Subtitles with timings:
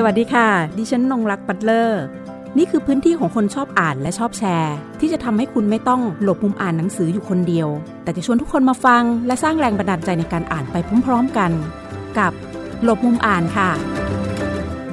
[0.00, 0.48] สวัสดีค่ะ
[0.78, 2.02] ดิฉันนงรักปัตเลอร์
[2.58, 7.68] นี่คือพื้นที่ของคนชอบอ่านและชอบแชร์ ที่จะทำให้คุณไม่ต้องหลบมุมอ่านหนังสืออยู่คนเดียว
[8.02, 11.50] แต่จะชวนทุกคนมาฟัง และสร้างแรงบันดาลใจในการอ่านไปพร้อมๆกัน
[12.18, 12.32] กับ
[12.84, 13.70] หลบมุมอ่านค่ะ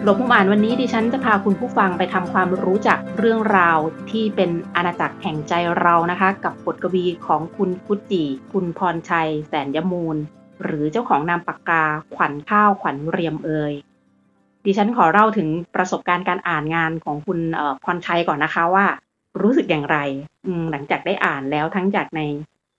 [0.04, 3.78] หลบมุมอ่านวันนี้ดิฉันจะพาคุณผู้ฟังไปทำความรู้จักเรื่องราว
[4.12, 10.18] ที่เป็นอาณาจักรแห่งใจเรานะคะ กับบทกวีของคุณกุจิคุณพรชัย แสนยมูล
[10.64, 11.84] หรือเจ้าของนามปากกา
[12.16, 13.74] ขวัญข้าวขวัญเรียมเอย
[14.66, 17.40] ดิฉันขอเล่าถึงประสบการณ์การอ่านงานของคุณ
[17.84, 18.86] พรชัยก่อนนะคะว่า
[19.42, 19.98] รู้สึกอย่างไร
[20.72, 22.22] หลังจากได้อ่านแล้วทั้งจากใน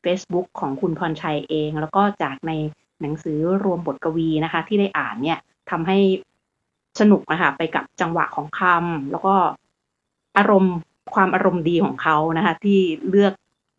[0.05, 2.53] Facebook ของคุณพรชัยเอง แล้วก็จากใน
[3.01, 5.39] หนังสือรวมบทกวีนะคะ ที่ได้อ่านเนี่ย
[5.71, 5.99] ทำให้
[7.01, 9.35] สนุกนะคะไปกับจังหวะของคำแล้วก็
[10.39, 10.77] อารมณ์
[11.15, 13.33] ความอารมณ์ดีของเขานะคะ ที่เลือก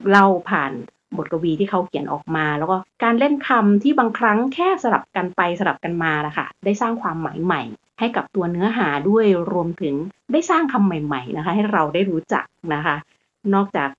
[0.10, 0.72] เล่าผ่าน
[1.18, 7.62] บทกวีที่เขาเขียนออกมา แล้วก็การเล่นคำที่บางครั้งแค่สลับกันไปสลับกันมานะคะได้สร้างความหมายใหม่
[8.00, 9.96] ให้กับตัวเนื้อหาด้วยรวมถึง
[10.32, 12.96] ได้สร้างคำใหม่ ๆ นะคะ ให้เราได้รู้จักนะคะ
[13.54, 13.90] นอกจาก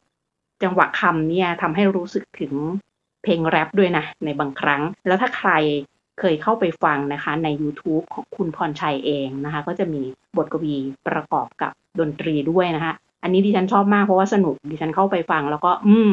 [0.62, 2.52] จังหวะคำเนี่ยทำให้รู้สึกถึง
[3.22, 5.50] เพลงแรปด้วยนะ ในบางครั้ง แล้วถ้าใคร
[6.20, 10.02] เคยเข้าไปฟังนะคะใน YouTube ของคุณพรชัยเองนะคะ ก็จะมี
[10.36, 10.74] บทกวี
[11.06, 16.12] ประกอบกับดนตรีด้วยนะคะ อันนี้ดิฉันชอบมากเพราะว่าสนุกดิฉันเข้าไปฟัง แล้วก็อืม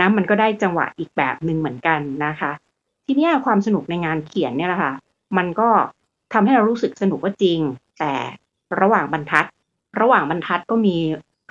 [0.00, 2.50] นะมันก็ได้จังหวะอีกแบบหนึ่งเหมือนกันนะคะ
[3.06, 4.92] ทีนี้ความสนุกในงานเขียนเนี่ยแหละค่ะ
[5.36, 5.68] มันก็
[6.32, 7.60] ทำให้เรารู้สึกสนุกว่าจริง
[7.98, 8.14] แต่
[8.80, 9.46] ระหว่างบรรทัด
[10.00, 10.96] ระหว่างบรรทัดก็มี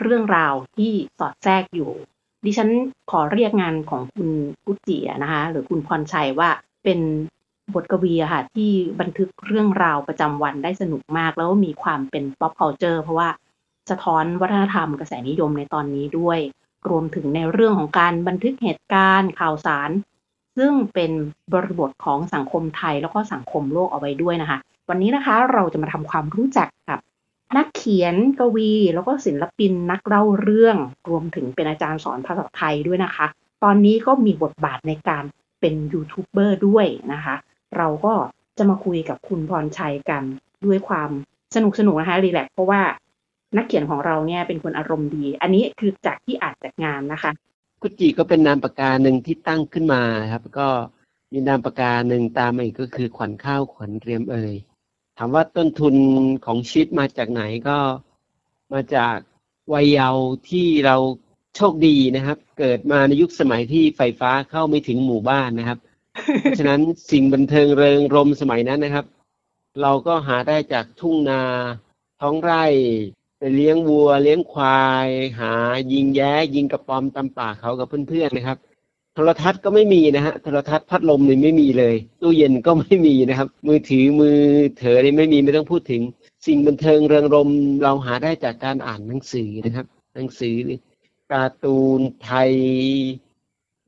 [0.02, 1.92] เรื่องราวที่สอดแทรกอยู่
[2.46, 2.70] ดิฉัน
[3.12, 4.30] ขอเรียกงานของคุณ
[4.66, 6.50] กุจินะคะหรือคุณพรชัยว่า
[6.84, 7.00] เป็น
[7.74, 13.30] บทกวีค่ะที่บันทึกเรื่องราวประจำวันได้สนุกมาก แล้วมีความเป็น pop culture เพราะว่า
[13.90, 16.40] สะท้อนวัฒนธรรมกระแสนิยมในตอนนี้ด้วย
[16.90, 19.90] รวมถึงในเรื่องของการบันทึกเหตุการณ์ข่าวสาร
[20.64, 21.12] ซึ่งเป็น
[21.54, 24.60] บริบทของสังคมไทยแล้วก็สังคมโลกเอาไว้ด้วยนะคะ
[24.90, 27.00] วันนี้นะคะเราจะมาทำความรู้จักกับ
[27.58, 30.78] นักเขียนกวี แล้วก็ศิลปินนักเล่าเรื่อง
[31.10, 33.28] รวมถึงเป็นอาจารย์สอนภาษาไทยด้วยนะคะ
[33.64, 35.24] ตอนนี้ก็มีบทบาทในการ
[35.62, 37.36] เป็นยูทูบเบอร์ด้วยนะคะ
[37.78, 38.14] เราก็
[38.58, 40.24] จะมาคุยกับคุณพรชัยกัน
[40.66, 41.10] ด้วยความ
[41.56, 42.82] สนุกสนุกนะคะรีแลกเพราะว่า
[43.58, 47.32] นักเขียนของเราเนี่ยเป็นคนอารมณ์ดี อันนี้คือจากที่อ่านจากงานนะคะ
[47.82, 50.68] กุจิก็เป็นนามปากกาหนึ่งที่ตั้งขึ้นมาครับ ก็
[51.34, 54.56] มีนามปากกาหนึ่งตามมาอีกก็คือขวัญข้าวขวัญเรียมเอ่ย
[55.18, 55.96] ถามว่าต้นทุน
[56.46, 57.78] ของชีวิตมาจากไหนก็
[58.74, 59.18] มาจาก
[59.74, 60.96] วัยเยาว์ที่เรา
[61.56, 65.80] โชคดีนะครับ เกิดมาในยุคสมัยที่ไฟฟ้าเข้าไม่ถึงหมู่บ้านนะครับ
[66.42, 66.82] เพราะฉะนั้น
[67.12, 69.06] สิ่งบันเทิงเริงรมสมัยนั้นนะครับ
[69.82, 71.42] เราก็หาได้จากทุ่งนา
[72.22, 72.64] ท้องไร่
[73.44, 75.10] ไปเลี้ยงวัว เลี้ยงควาย
[75.40, 75.54] หา
[75.92, 78.58] ยิงแย้ ยิงกระปอมตำป่าเขากับเพื่อนๆนะครับ
[79.16, 84.40] โทรทัศน์ก็ไม่มีนะฮะโทรทัศน์พัดลมนี่ไม่มีเลย ตู้เย็นก็ไม่มีนะครับ มือถือมือ
[84.78, 86.02] เถอนี่ไม่มีไม่ต้องพูดถึง
[86.48, 87.50] สิ่งบันเทิงเริงรมย์
[87.84, 89.86] เราหาได้จากการอ่านหนังสือนะครับ
[90.16, 90.56] หนังสือ
[91.34, 92.52] การ์ตูนไทย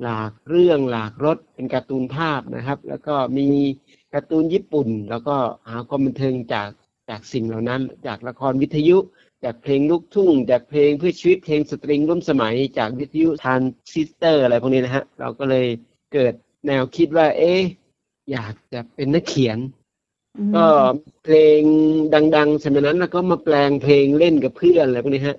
[0.02, 3.48] หลากเรื่องหลากรสเป็นการ์ตูนภาพนะครับ แล้วก็มี
[4.14, 5.36] การ์ตูนญี่ปุ่น แล้วก็
[5.70, 6.70] หาความบันเทิงจาก
[7.10, 8.98] จากสิ่งเหล่านั้น จากละครวิทยุ
[9.44, 13.62] จากเพลงลูกทุ่ง จากเพลงเพื่อชีวิตเพลงสตริงร่วมสมัยจากวิทยุทราน
[13.92, 15.68] ซิสเตอร์อะไรพวกนี้นะฮะ เราก็เลย
[16.14, 16.34] เกิด
[16.68, 17.62] แนวคิดว่า เอ๊ะ
[18.32, 19.58] อยากจะเป็นนักเขียน
[20.56, 20.66] ก็
[21.24, 21.62] เพลง
[22.36, 25.38] ดังๆสมัยนั้นแล้วก็มาแปลงเพลงเล่นกับเพื่อนอะไรพวกนี้ฮะ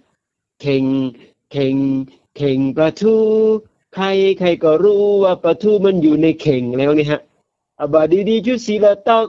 [0.63, 0.85] เข่ง
[1.53, 1.77] เข่ง
[2.37, 3.17] เข่งปลาทู
[3.95, 4.07] ใคร
[4.39, 7.21] ใครก็รู้ว่าปลาทูมันอยู่ในเข่งอะไรพวกนี้ฮะ
[7.81, 9.29] อบาดีดีจุสีละตอก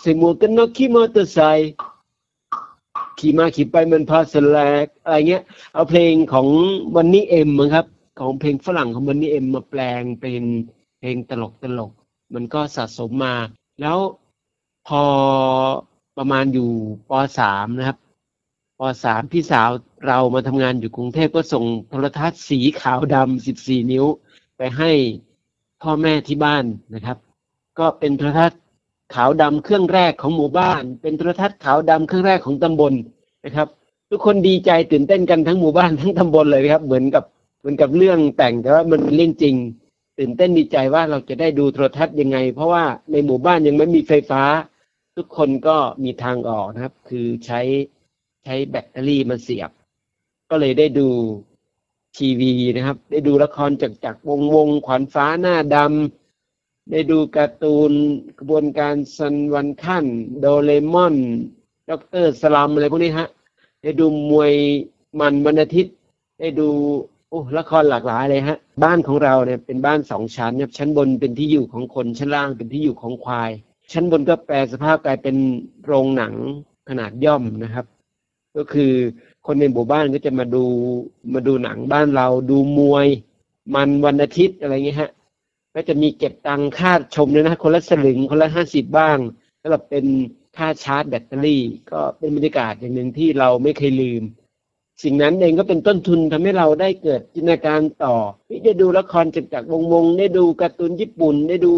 [0.00, 1.72] ใส่หมวกกันน็อกขี่มอเตอร์ไซค์
[3.20, 5.42] ขี่มาขี่ไปมันพาสแลกอะไรเงี้ย
[5.74, 6.46] เอาเพลงของ
[6.96, 7.86] วันนี้เอ็มครับ
[8.20, 10.42] ของเพลงฝรั่งของวันนี้เอ็มมาแปลงเป็น
[10.98, 11.92] เพลงตลกตลก
[12.34, 13.34] มันก็สะสมมา
[13.80, 13.98] แล้ว
[14.88, 15.02] พอ
[16.18, 16.70] ประมาณอยู่
[17.08, 17.98] ปสามนะครับ
[18.78, 19.70] ปสามพี่สาว
[20.06, 24.04] เรามาทำงานอยู่กรุงเทพก็ส่งโทรทัศน์สีขาวดำสิบสี่นิ้ว
[24.56, 24.90] ไปให้
[25.82, 26.64] พ่อแม่ที่บ้าน
[26.94, 27.16] นะครับ
[27.78, 28.60] ก็เป็นโทรทัศน์
[29.14, 32.94] ขาวดำเครื่องแรกของหมู่บ้าน เป็นโทรทัศน์ขาวดำเครื่องแรกของตำบล
[33.44, 33.68] นะครับ
[34.10, 37.24] ทุกคนดีใจตื่นเต้นกันทั้งหมู่บ้านทั้งตำบลเลยครับ เหมือนกับ
[37.60, 39.54] เหมือนกับเรื่องแต่งแต่ว่ามันเรื่องจริง
[40.18, 44.42] ตื่นเต้นดีใจว่าเราจะได้ดูโทรทัศน์ยังไง เพราะว่าในหมู่บ้านยังไม่มีไฟฟ้า
[45.16, 47.60] ทุกคนก็มีทางออกนะครับ คือใช้
[48.44, 49.70] ใช้แบตเตอรี่มาเสียบ
[50.50, 51.08] ก็เลยได้ดู
[52.16, 57.92] ทีวีนะครับ ได้ดูละครจากจากวงวงขวัญฟ้าหน้าดำได้ดูการ์ตูน
[58.38, 60.04] กระบวนการซันวันขั้น
[60.40, 61.16] โดเรมอน
[61.90, 63.28] ด็อกเตอร์สลัมอะไรพวกนี้ฮะ
[63.82, 64.52] ได้ดูมวย
[65.20, 65.94] มันวันอาทิตย์
[66.40, 66.68] ได้ดู
[67.28, 73.50] โอ้ละครหลากหลายเลยฮะ บ้านของเราเนี่ยเป็นบ้านสองชั้นเนี่ยชั้นบนเป็นที่อยู่ของคนชั้นล่างเป็นที่อยู่ของควาย
[73.92, 75.36] ชั้นบนก็แปลสภาพกลายเป็น
[75.84, 76.34] โรงหนัง
[76.88, 77.86] ขนาดย่อมนะครับ
[78.56, 78.92] ก็คือ
[79.46, 80.64] คนในหมู่บ้านก็จะมาดู
[81.34, 83.06] มาดูหนังบ้านเราดูมวย
[83.74, 85.10] มันวันอาทิตย์อะไรเงี้ยฮะ
[85.74, 89.18] ก็จะมีเก็บตังค่าชมด้วยนะคนละสลึงคนละห้าสิบบ้าง
[89.58, 90.04] แล้วแบบเป็น
[90.56, 94.22] ค่าชาร์จแบตเตอรี่ ก็เป็นบรรยากาศอย่างหนึ่งที่เราไม่เคยลืม
[95.02, 98.16] สิ่งนั้นเองก็เป็นต้นทุนทำให้เราได้เกิดจินตนาการต่อ
[98.48, 101.74] ที่ได้ดูละครจากจากวงวงได้ดูการ์ตูนญี่ปุ่นได้ดู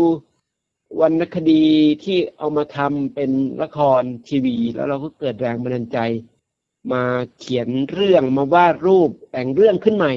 [1.00, 1.64] วรรณคดี
[2.04, 3.30] ที่เอามาทำเป็น
[3.62, 5.98] ละครทีวี แล้วเราก็เกิดแรงบันดาลใจ
[6.92, 7.04] มา
[7.38, 10.12] เขียนเรื่องมาวาดรูปแต่งเรื่องขึ้นใหม่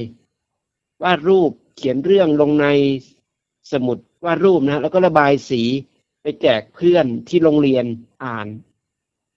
[1.03, 2.67] วาดรูปเขียนเรื่องลงใน
[3.71, 5.61] สมุดวาดรูปนะแล้วก็ระบายสี
[6.23, 7.85] ไปแจกเพื่อนที่โรงเรียน
[8.23, 8.47] อ่าน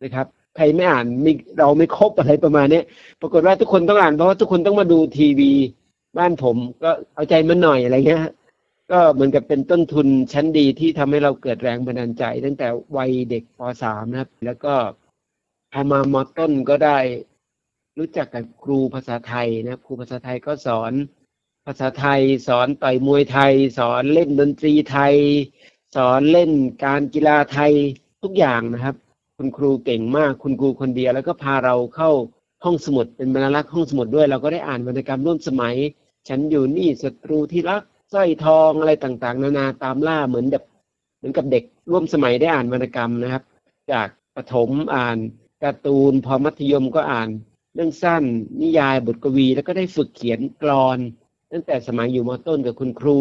[0.02, 2.82] นะครับ ใครไม่อ่านมีเราไม่ครบอะไรประมาณนี้
[3.20, 5.52] ปรากฏว่าทุกคนต้องอ่านเพราะว่าทุกคนต้องมาดูทีวี
[6.18, 8.24] บ้านผมก็เอาใจมันหน่อยอะไรเงี้ย
[8.92, 14.74] ก็เหมือนกับเป็นต้นทุนชั้นดีที่ทำให้เราเกิดแรงบันดาลใจ ตั้งแต่วัยเด็กป .3 นะครับ แล้วก็
[15.72, 16.98] พอมามอต้นก็ได้
[17.98, 20.92] รู้จักกับครูภาษาไทยนะครับครูภาษาไทยก็สอน
[21.66, 25.14] ภาษาไทย สอนต่อยมวยไทย สอนเล่นดนตรีไทย
[25.96, 26.50] สอนเล่น
[26.84, 27.72] การกีฬาไทย
[28.22, 28.96] ทุกอย่างนะครับ
[29.38, 32.10] คุณครูเก่งมาก คุณครูคนเดียวแล้วก็พาเราเข้า
[32.64, 35.75] ห้องสมุดเป็นบรรลักษ์ห้องสมุดด้วย เราก็ได้อ่านวรรณกรรมร่วมสมัย
[36.28, 37.82] ฉันอยู่นี่ศัตรูที่รัก
[38.12, 40.64] สร้อยทองอะไรต่างๆ นานาตามล่าเหมือนแบบ
[41.19, 43.43] เหมือนกับเด็กร่วมสมัยได้อ่านวรรณกรรมนะครับ
[43.93, 45.19] จากประถมอ่าน
[45.62, 47.28] การ์ตูนพอมัธยมก็อ่าน
[47.75, 48.25] เรื่องสั้น
[48.60, 50.98] นิยายบทกวี แล้วก็ได้ฝึกเขียนกรอน
[51.52, 53.19] ตั้งแต่สมัยอยู่มต้นกับคุณครู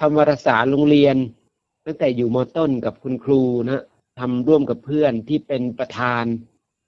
[0.00, 1.16] ทำวารสารโรงเรียน
[1.86, 3.82] ตั้งแต่อยู่มต้นกับคุณครูนะ
[4.20, 6.24] ทำร่วมกับเพื่อนที่เป็นประธาน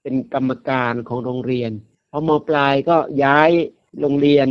[0.03, 1.71] เป็นกรรมการของโรงเรียน
[2.11, 3.51] พอมปลายก็ย้าย
[4.01, 4.49] โรงเรียน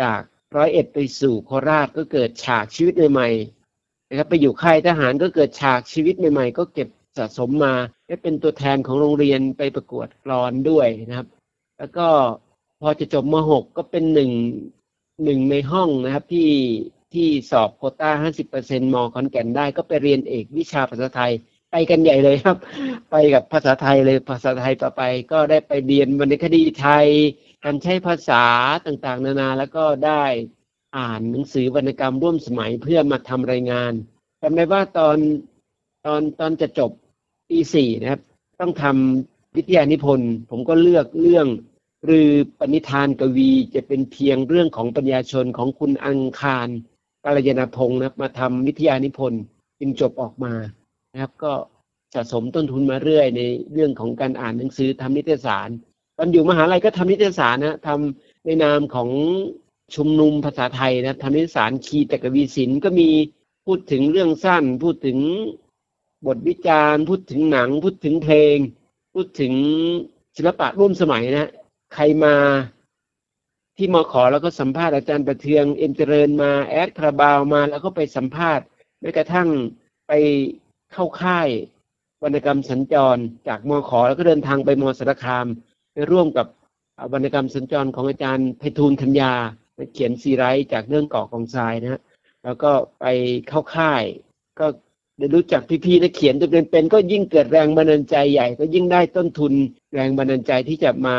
[0.00, 0.20] จาก
[0.56, 7.74] ร้อยเอ็ดไปสู่โคราชก็เกิดฉากชีวิตใหม่ๆนะครับไปอยู่ค่ายทหารก็เกิดฉากชีวิตใหม่ๆ ก็เก็บสะสมมา
[8.06, 11.28] ได้เป็นตัวแทนของโรงเรียนไปประกวดกลอนด้วยนะครับ
[11.78, 12.06] แล้วก็
[12.80, 14.30] พอจะจบม .6 ก็เป็นหนึ่ง
[15.24, 16.48] หนึ่งในห้องนะครับที่
[17.14, 18.10] ที่สอบโคต้า
[18.52, 21.32] 50%มขอนแก่นได้ก็ไปเรียนเอกวิชาภาษาไทย
[21.70, 22.56] ไปกันใหญ่เลยครับ
[23.10, 25.02] ไปกับภาษาไทยเลยภาษาไทยต่อไป
[25.32, 27.06] ก็ได้ไปเรียนวรรณคดีไทย
[27.64, 28.44] การใช้ภาษา
[28.86, 30.24] ต่างๆ นานาแล้วก็ได้
[30.96, 33.92] อ่านหนังสือวรรณกรรมร่วมสมัยเพื่อมาทำรายงาน
[34.42, 35.16] จำได้ว่าตอน
[36.06, 36.90] ตอนตอนจะจบ
[37.48, 38.20] ปีสี่นะครับ
[38.60, 41.46] ต้องทำวิทยานิพนธ์ผมก็เลือกเรื่อง
[42.06, 46.68] หรือปณิธานกวีจะเป็นเพียงเรื่องของปัญญาชนของคุณอังคาร
[47.24, 49.42] กาลยนาพงศ์นะครับมาทำวิทยานิพนธ์
[49.80, 50.52] จึงจบออกมา
[51.12, 51.52] นะครับ ก็
[52.14, 55.68] สะสมต้นทุนมาเรื่อยในเรื่องของการอ่านหนังสือทำนิตยสาร
[56.18, 59.08] ตอนอยู่มหาลัยก็ทำนิตยสารนะทำในนามของ
[59.94, 63.08] ชุมนุมภาษาไทยนะทำนิตยสารคีตกวีศิลป์ก็มี
[63.66, 65.18] พูดถึงเรื่องสั้น พูดถึง
[66.26, 68.56] บทวิจารณ์ พูดถึงหนัง พูดถึงเพลง
[69.14, 69.52] พูดถึง
[70.36, 71.50] ศิลปะร่วมสมัยนะ
[71.94, 72.34] ใครมา
[73.80, 78.64] ที่มอขอแล้วก็สัมภาษณ์อาจารย์ประเทืองเอ็มเจริญมาแอดคาราบาวมาแล้วก็ไปสัมภาษณ์
[79.00, 79.48] แม้กระทั่ง
[80.08, 80.12] ไป
[80.92, 81.48] เข้าค่าย
[82.22, 83.18] วรรณกรรมสัญจร
[83.48, 85.46] จากมอขอแล้วก็เดินทางไปมอสารคาม
[85.92, 86.46] ไปร่วมกับ
[87.12, 89.32] วรรณกรรมสัญจรของอาจารย์ไพฑูรย์ธัญญา
[89.92, 92.00] เขียนซีไรต์จากเรื่องเกาะกองทรายนะฮะ
[92.44, 93.04] แล้วก็ไป
[93.48, 94.02] เข้าค่าย
[94.60, 94.66] ก็
[95.18, 99.52] ได้รู้จักพี่ๆนักเขียนตัวเป็นๆก็ยิ่งเกิดแรงบันดาลใจใหญ่ ก็ยิ่งได้ต้นทุน
[99.94, 101.16] แรงบันดาลใจที่จะมา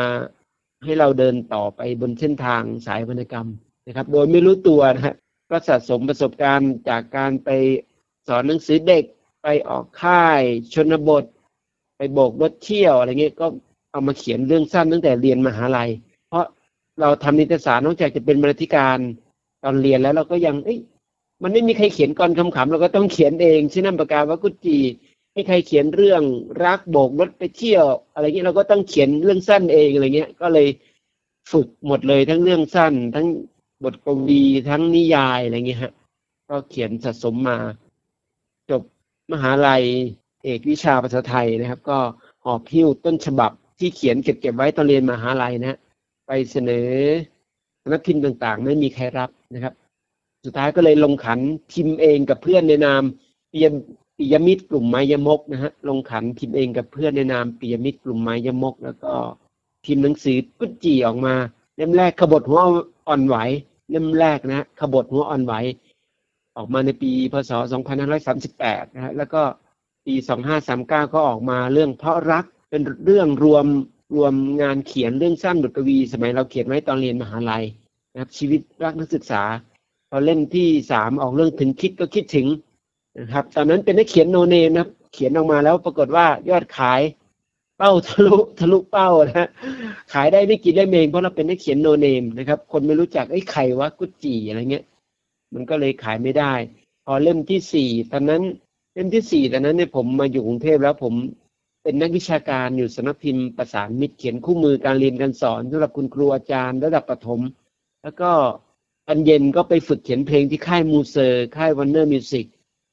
[0.84, 3.48] ให้เราเดินต่อไปบนเส้นทางสายวรรณกรรม
[3.86, 5.14] นะครับ โดยไม่รู้ตัวนะฮะ
[5.50, 7.50] ก็สะสมประสบการณ์จากการไป
[8.28, 9.04] สอนหนังสือเด็ก
[9.42, 10.40] ไปออกค่าย
[10.74, 11.24] ชนบท
[11.96, 13.46] ไปโบกรถเที่ยวอะไรเงี้ยก็
[13.90, 15.90] เอามาเขียนเรื่องสั้นตั้งแต่เรียนมหาลัย
[16.28, 16.44] เพราะ
[17.00, 18.98] เราทำนิตยสารนอกจากจะเป็นบรรณาธิการ
[19.64, 20.78] ตอนเรียนแล้วเราก็ยังเอ้ย
[21.42, 24.78] มันไม่มีใครเขียนกรคำขำเราก็ต้องเขียนเองชื่อน้ำประกาวักุจี
[25.32, 26.22] ให้ใครเขียนเรื่อง
[26.64, 30.68] รักโบกรถไปเที่ยว อะไรเงี้ยเราก็ต้องเขียนเรื่องสั้นเองอะไรเงี้ย ก็เลย
[31.52, 33.26] ฝึกหมดเลยทั้งเรื่องสั้น ทั้ง
[33.84, 35.92] บทกวีทั้งนิยายอะไรเงี้ยฮะ
[36.48, 37.58] ก็เขียนสะสมมา
[38.70, 38.82] จบ
[39.32, 39.82] มหาลัย
[40.44, 41.98] เอกวิชาภาษาไทยนะครับ ก็
[42.44, 45.78] หอบพิ้วต้นฉบับที่เขียนเก็บเก็บไว้ตอนเรียนมหาลัยนะ
[46.26, 46.88] ไปเสนอ
[47.88, 49.74] นักพิมพ์ต่างๆ ไม่มีใครรับนะครับ
[50.44, 51.40] สุดท้ายก็เลยลงขัน
[51.72, 53.02] พิมพ์เองกับเพื่อนในนาม
[53.50, 53.68] เปีย
[54.22, 59.12] ปิยมิตรกลุ่มไม้ยมกนะฮะลงขันพิมพ์เองกับเพื่อนในนามปิยมิตรกลุ่มไม้ยมก แล้วก็
[59.84, 61.34] พิมพ์หนังสือกุจีออกมา
[61.76, 62.60] เล่มแรกขบถหัว
[63.08, 63.36] อ่อนไหว
[63.90, 65.54] เล่มแรกนะขบถหัวอ่อนไหว
[66.56, 67.52] ออกมาในปีพศ
[68.22, 69.42] 2538 นะฮะแล้วก็
[70.06, 70.14] ปี
[70.64, 73.66] 2539 ก็ออกมาเรื่องเพราะรักเป็นเรื่องรวม
[74.14, 77.64] รวมงานเขียนเรื่องสั้นบทกวี สมัยเราเขียนไว้ตอนเรียนมหาลัย
[78.12, 79.42] นะครับชีวิตรักนักศึกษา
[80.10, 82.46] พอเล่มที่สามออกเรื่องถึงคิดก็คิดถึง
[83.18, 87.00] นะครับ ตอนนั้นเป็นนักเขียนโนเนมนะครับ เขียนออกมาแล้วปรากฏว่ายอดขาย
[87.78, 89.48] เป้าทะลุทะลุเป้านะ
[90.12, 94.84] ขายได้ไม่กี่เล่มเองเพราะเราเป็นนักเขียน no name นะครับ คนไม่รู้จักไอ้ใครวะกุดจี่อะไรเงี้ย
[95.54, 96.52] มันก็เลยขายไม่ได้
[97.04, 98.42] พอเล่มที่สี่ตอนนั้น
[98.94, 101.14] เล่มที่สี่ตอนนั้นเนี่ยผมมาอยู่กรุงเทพแล้วผม
[101.82, 107.40] เป็นนักวิชาการอยู่สำนักพิมพ์ประสานมิตรเขียนคู่มือการเรียนการสอนสำหรับคุณครูอาจารย์ ระดับประถม
[108.02, 108.30] แล้วก็
[109.06, 112.46] ตอนเย็นก็ไปฝึกเขียนเพลงที่ค่ายมูเซอร์ ค่าย Warner Music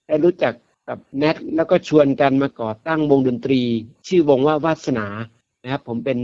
[0.10, 0.54] ได้รู้จัก
[0.90, 3.62] กับแนทแล้วก็ชวนกันมาก่อตั้งวงดนตรี
[4.08, 5.08] ชื่อวงว่าวาสนา
[5.64, 6.20] นะครับ ผมเป็น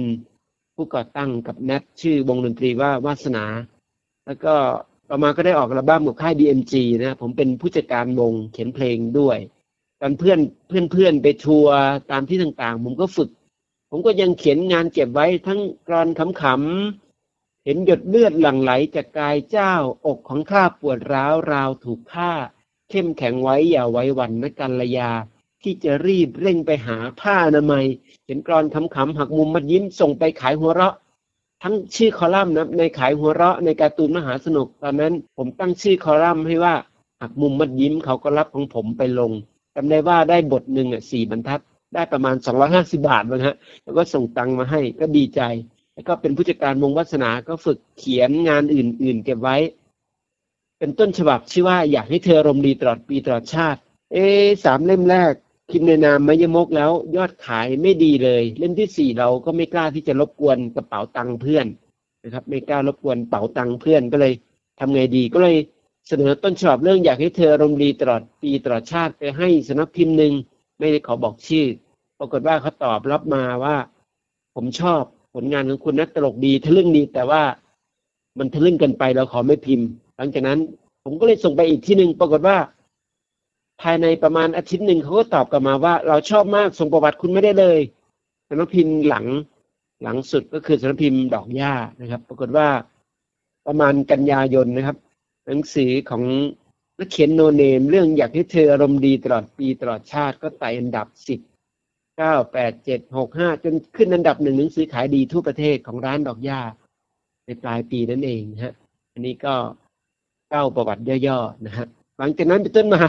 [0.76, 3.46] ผู้ก่อตั้งกับแนทชื่อวงดนตรีว่าวาสนา
[4.26, 4.54] แล้วก็
[5.10, 6.74] ต่อมาก็ได้ออกอัลบั้มกับค่าย DMG
[7.04, 9.38] นะผมเป็นผู้จัดการวงเขียนเพลงด้วย
[10.02, 11.78] ตอนเพื่อนเพื่อนเพื่อนไปทัวร์
[12.12, 13.30] ตามที่ต่างๆ ผมก็ฝึก
[13.92, 16.08] ผมก็ยังเขียนงานเก็บไว้ทั้งกรอน
[16.42, 19.74] ขำๆเห็นหยดเลือดหลั่งไหลจากกายเจ้า
[20.06, 22.34] อกของข้าปวดร้าวราวถูกฆ่า
[22.90, 25.10] เข้มแข็งไว้อย่าไว้วันนะกัลยา
[25.64, 27.86] ที่จะรีบเร่งไปหาผ้าอนามัย
[28.24, 30.96] เขียนกรอนขำๆหักมุมมัดยิ้มส่งไปขายหัวเราะ
[31.64, 36.76] ทั้งชื่อคอลัมน์นะในขายหัวเราะในการ์ตูนมหาสนุกตอนนั้น ผมตั้งชื่อคอลัมน์ให้ว่า
[37.22, 39.32] หักมุมมัดยิ้มเขาก็รับของผมไปลง
[39.76, 41.62] จำได้ว่าได้บทหนึ่งอะสี่บรรทัด
[41.94, 45.42] ได้ประมาณสองร้อยห้าสิบาทมั้งฮะ แล้วก็ส่งตังมาให้ก็ดีใจ
[45.94, 49.58] แล้วก็เป็นผู้จัดการวงวัฒนาก็ฝึกเขียนงานอื่น ๆ เก็บไว้
[50.80, 53.80] เป็นต้นฉบับชื่อว่าอยากให้เธออารมณ์ดีตลอดปีตลอดชาติ
[54.14, 54.18] เอ
[54.64, 55.34] สามเล่มแรก
[55.70, 61.66] พิมพ์ในนามมยมกแล้วยอดขายไม่ดีเลย เล่มที่สี่เราก็ไม่กล้าที่จะรบกวนกระเป๋าตังค์เพื่อน
[62.24, 64.34] นะครับ ไม่กล้ารบกวนเป๋าตังค์เพื่อนก็เลย
[64.80, 65.56] ทำไงดีก็เลย
[66.08, 70.34] เสนอต้นฉบับเรื่องอยากให้เธออารมณ์ดีตลอดปีตลอดชาติไปให้สำนักพิมพ์หนึ่ง
[70.80, 71.66] ไม่ได้ขอบอกชื่อ
[72.20, 73.76] ปรากฏว่าเขาตอบรับมาว่า
[74.56, 75.02] ผมชอบ
[75.34, 77.44] ผลงานของคุณนักตลกดีทะลึ่งดีแต่ว่า
[78.40, 80.60] มันทะลึ่งเกันไปเราขอไม่พิมพ์ หลังจากนั้น
[81.04, 82.58] ผมก็เลยส่งไปอีกที่หนึ่งปรากฏว่า
[83.82, 87.80] ภายในประมาณอาทิตย์หนึ่งเขาก็ตอบกลับมาว่า เราชอบมากส่งประวัติคุณไม่ได้เลย
[88.48, 89.26] สำนักพิมพ์หลัง
[90.04, 92.68] หลังสุดก็คือสำนักพิมพ์ดอกหญ้านะครับ ปรากฏว่า
[93.68, 94.98] ประมาณกันยายนนะครับ
[95.48, 96.24] หนังสือของ
[97.00, 101.40] นักเขียนโนเนม เรื่องอยากให้เธออารมณ์ดีตลอดปีตลอดชาติก็ไต่อันดับสิบ
[102.18, 106.62] เก้าแปดเจ็ดหกห้าจนขึ้นอันดับหนึ่งหนังสือขายดีทั่วประเทศของร้านดอกหญ้า
[107.46, 108.74] ในปลายปีนั่นเองฮะ
[109.14, 109.56] อันนี้ก็
[110.56, 111.88] เก้าประวัติย่อๆนะฮะ
[112.20, 113.04] หลังจากนั้นเป็นต้นมา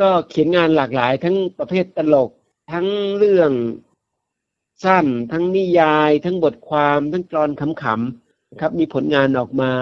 [0.00, 2.30] ก็เขียนงานหลากหลาย ทั้งประเภทตลก
[2.72, 2.86] ทั้ง
[3.18, 3.50] เรื่อง
[4.84, 9.72] สั้น ทั้งนิยาย ทั้งบทความ ทั้งกรอนขำๆนะครับ มีผลงานออกมา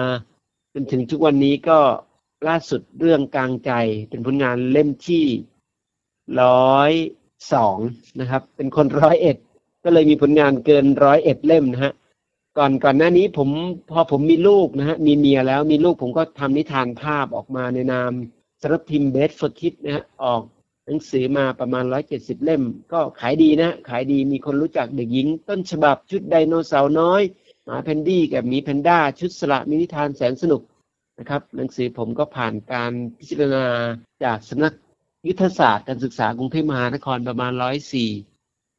[0.73, 1.79] จนถึงทุกวันนี้ก็
[2.47, 3.71] ล่าสุดเรื่องกลางใจ
[4.09, 5.25] เป็นผลงานเล่มที่
[6.41, 6.91] ร้อย
[7.53, 7.77] สอง
[8.19, 9.37] นะครับ เป็นคนร้อยเอ็ด
[9.83, 11.93] ก็เลยมีผลงานเกินร้อยเอ็ดเล่มนะฮะ
[12.57, 13.49] ก่อนก่อนหน้านี้ผม
[13.91, 18.11] พอผมมีลูกนะฮะมีเมียแล้วมีลูกผมก็ทำนิทานภาพออกมาในนาม
[18.61, 20.41] สำนักพิมพ์ Best for Kids นะฮะออก
[20.85, 22.63] หนังสือมาประมาณร้อยเจ็ดสิบเล่ม
[22.93, 27.21] ก็ขายดีนะขายดีมีคนรู้จักเด็กหญิง ต้นฉบับชุดไดโนเสาร์น้อย
[27.65, 30.61] หมาแพนดี้กับหมีแพนด้าชุดสละมินิทานแสนสนุก
[31.19, 33.65] นะครับหนังสือผมก็ผ่านการพิจารณา
[34.23, 34.73] จากสำนัก
[35.27, 38.09] ยุทธศาสตร์การศึกษากรุงเทพมหานครประมาณร้อยสี่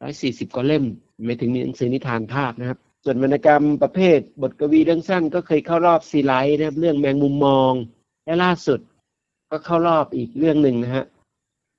[0.03, 0.85] ร้อยสี่สิบกว่าเล่ม
[1.25, 7.73] ไม่ถึงหนังสือนิทานภาพนะครับ ส่วนวรรณกรรมประเภท บทกวีเรื่องสั้นก็เคยเข้ารอบซีไรต์นะครับ เรื่องแมงมุมมอง
[8.25, 8.81] และล่าสุด
[9.51, 11.05] ก็เข้ารอบอีกเรื่องหนึ่งนะฮะ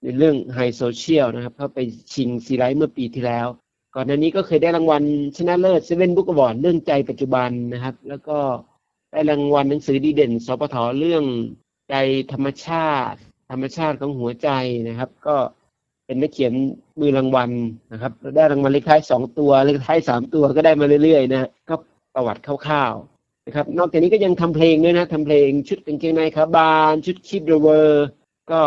[0.02, 1.80] ในเรื่องไฮโซเชียลนะครับเขาไป
[2.14, 3.48] ชิงซีไรต์เมื่อปีที่แล้ว
[3.96, 5.04] ก่อนหน้านี้ก็เคยได้รางวัล
[5.38, 8.38] ชนะเลิศ Seven Book Award เรื่องใจปัจจุบันนะครับ แล้วก็
[9.12, 11.24] ได้รางวัลหนังสือดีเด่นสพฐเรื่อง
[11.90, 11.96] ใจ
[12.34, 13.18] ธรรมชาติ
[13.52, 14.50] ธรรมชาติของหัวใจ
[14.88, 15.36] นะครับ ก็
[16.12, 16.54] เป็นนักเขียน
[17.00, 17.52] มือรางวัล
[17.92, 21.76] นะครับได้รางวัลเลขท้ายสองตัวเลขท้ายสามตัวก็ได้มาเรื่อยๆนะก็
[22.16, 28.08] ประวัติคร่าวๆนะครับ นอกจากนี้ก็ยังทำเพลงด้วยนะทำเพลงชุดกางเกงในขาบานชุดคิดเดเวอร์
[28.52, 28.62] ก็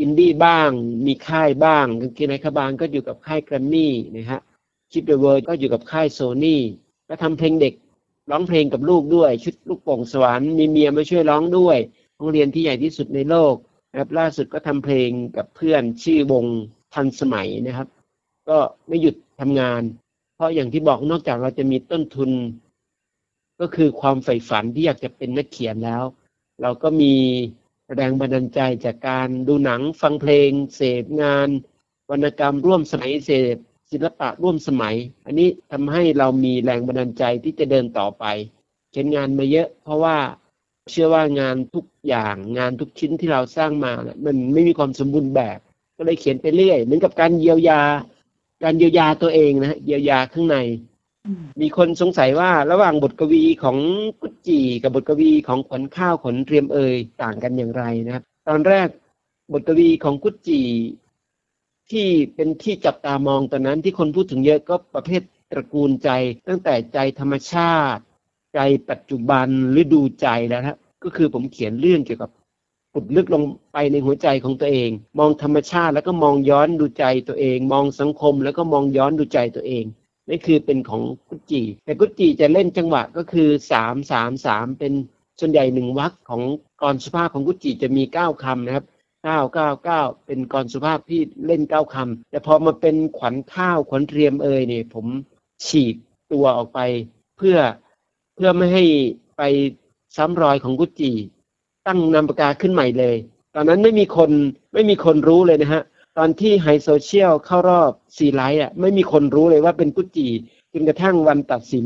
[0.00, 0.70] อินดี้บ้าง
[1.06, 4.40] มีค่ายบ้างกางเกงในขาบานก็อยู่กับค่ายแกรมมี่นะฮะ
[4.92, 6.62] คิดเดเวอร์ก็อยู่กับค่ายโซนี่
[7.08, 7.74] ก็ทำเพลงเด็ก
[8.30, 11.78] ร้องเพลงกับลูกด้วย ชุดลูกโป่งสวรรค์มีเมียมาช่วยร้องด้วย
[12.16, 13.56] โรงเรียนที่ใหญ่ที่สุดในโลก
[13.94, 16.46] นะครับล่าสุดก็ทำเพลงกับเพื่อนชื่อวง
[16.94, 17.88] ทันสมัยนะครับ
[18.48, 18.58] ก็
[18.88, 19.82] ไม่หยุดทำงาน
[20.34, 22.30] เพราะอย่างที่บอกนอกจากเราจะมีต้นทุน
[23.60, 26.02] ก็คือความใฝ่ฝันที่อยากจะเป็นนักเขียนแล้ว
[26.62, 27.14] เราก็มี
[27.94, 31.48] แรงบันดาลใจจากการดูหนังฟังเพลง เสพงาน
[32.10, 33.56] วรรณกรรมร่วมสมัยเสพ
[33.90, 34.96] ศิลปะร่วมสมัย
[35.26, 38.24] อันนี้ทำให้เรามีแรงบันดาลใจที่จะเดินต่อไป
[38.90, 40.16] เขียนงานมาเยอะ เพราะว่า
[40.90, 45.58] เชื่อว่างานทุกอย่างงานทุกชิ้นที่เราสร้างมานะมันไม่มีความสมบูรณ์แบบ
[45.96, 47.80] ก็เลยเขียนไปเรื่อยเหมือนกับการเยียวยา
[48.62, 50.56] การเยียวยาตัวเองนะเยียวยาข้างใน
[51.60, 53.78] มีคนสงสัยว่าระหว่างบทกวีของ
[54.22, 58.88] กุจจีกับบทกวีของขวัญข้าวขนเตรียมเอ่ยต่างกันอย่างไรนะครับ ตอนแรก
[59.52, 60.60] บทกวีของกุจจี
[61.90, 65.22] ที่เป็นที่จับตามองตอนนั้นที่คนพูดถึงเยอะก็ประเภท
[65.52, 66.10] ตระกูลใจ
[66.48, 68.02] ตั้งแต่ใจธรรมชาติ
[68.54, 68.60] ใจ
[68.90, 72.30] ปัจจุบันหรือดูใจแล้วนะก็คือผมเขียนเรื่องเกี่ยวกับ
[72.94, 79.84] ปุดลึกลงไปในหัวใจของตัวเอง มองธรรมชาติแล้วก็มองย้อนดูใจตัวเอง มองสังคมแล้วก็มองย้อนดูใจตัวเอง
[80.28, 84.92] นี่คือเป็นของกุจิแต่กุจิจะเล่นจังหวะก็คือสามสามสามเป็น
[85.40, 86.42] ส่วนใหญ่หนึ่งวรรคของ
[86.82, 88.84] กรสุภาพของกุจิจะมีเก้าคำนะครับ
[89.24, 95.06] เก้าเก้าเก้าเป็นกรสุภาพที่เล่นเก้าคำแต่พอมาเป็นขวัญข้าวขวัญเทียมเอ่ยเนี่ยผม
[95.66, 95.94] ฉีก
[96.32, 96.80] ตัวออกไป
[97.38, 97.58] เพื่อ
[98.34, 98.84] เพื่อไม่ให้
[99.36, 99.42] ไป
[100.16, 101.12] ซ้ำรอยของกุจิ
[101.86, 103.16] ตั้งนามปากกาขึ้นใหม่เลย
[103.54, 104.30] ตอนนั้นไม่มีคน
[104.74, 105.82] ไม่มีคนรู้เลยนะฮะ
[106.18, 110.28] ตอนที่ไฮโซเชียลเข้ารอบซีไลท์อะไม่มีคนรู้เลยว่าเป็นกุจิ
[110.72, 111.84] จนกระทั่งวันตัดสิน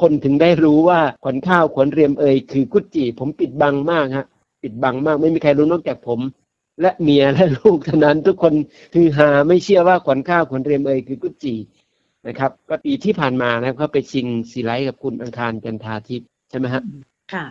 [0.00, 4.26] คนถึงได้รู้ว่าขวัญข้าวขวัญเรียมเอ่ยคือกุจิผมปิดบังมากฮะ
[4.62, 6.20] ปิดบังมากไม่มีใครรู้นอกจากผม
[6.80, 8.54] และเมียและลูกเท่านั้นทุกคน
[8.94, 11.54] คือหาไม่เชื่อว่าขวัญข้าวขวัญเรียมเอ่ยคือกุจิ
[12.26, 16.82] นะครับก็ปีที่ผ่านมานะครับเขาไปชิงซีไลท์กับคุณอังคารจันทาทิพย์ใช่ไหมฮะ
[17.32, 17.44] ค่ะ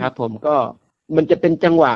[0.00, 0.56] ครับผมก็
[1.16, 1.92] มันจะเป็นจังหวะ